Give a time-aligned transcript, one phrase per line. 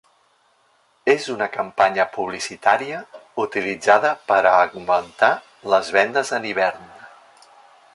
[1.15, 3.03] És una campanya publicitària
[3.45, 5.33] utilitzada per a augmentar
[5.75, 6.95] les vendes en hivern.